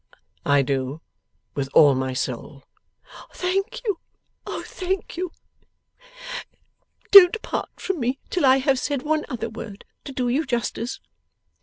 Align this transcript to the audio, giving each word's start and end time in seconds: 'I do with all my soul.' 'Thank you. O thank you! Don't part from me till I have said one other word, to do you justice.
'I 0.47 0.63
do 0.63 1.01
with 1.53 1.69
all 1.75 1.93
my 1.93 2.11
soul.' 2.13 2.63
'Thank 3.35 3.83
you. 3.85 3.99
O 4.47 4.63
thank 4.65 5.15
you! 5.15 5.31
Don't 7.11 7.39
part 7.43 7.79
from 7.79 7.99
me 7.99 8.17
till 8.31 8.43
I 8.47 8.57
have 8.57 8.79
said 8.79 9.03
one 9.03 9.27
other 9.29 9.47
word, 9.51 9.85
to 10.05 10.11
do 10.11 10.27
you 10.27 10.43
justice. 10.43 10.99